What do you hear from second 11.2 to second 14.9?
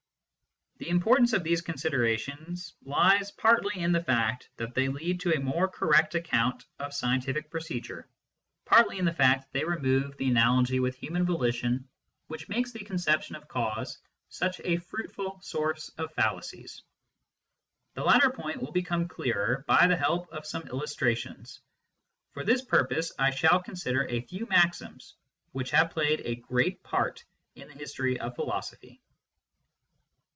volition which makes the con ception of cause such a